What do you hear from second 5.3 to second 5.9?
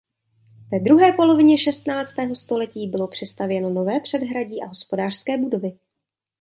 budovy.